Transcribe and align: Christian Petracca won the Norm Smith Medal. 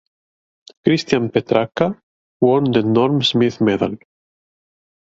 Christian 0.83 1.29
Petracca 1.29 1.95
won 2.39 2.71
the 2.71 2.81
Norm 2.81 3.21
Smith 3.21 3.61
Medal. 3.61 3.97